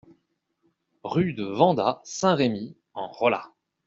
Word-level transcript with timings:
Rue 1.03 1.33
de 1.33 1.43
Vendat, 1.45 2.01
Saint-Rémy-en-Rollat 2.05 3.51